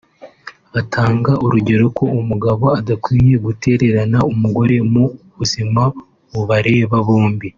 [0.73, 5.03] Batanga urugero ko umugabo adakwiye gutererana umugore mu
[5.37, 5.81] buzima
[6.33, 7.47] bubareba bombi